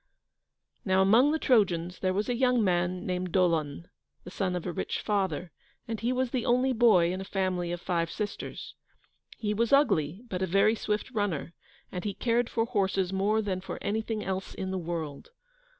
[0.83, 3.87] Now among the Trojans there was a young man named Dolon,
[4.23, 5.51] the son of a rich father,
[5.87, 8.73] and he was the only boy in a family of five sisters.
[9.37, 11.53] He was ugly, but a very swift runner,
[11.91, 15.29] and he cared for horses more than for anything else in the world.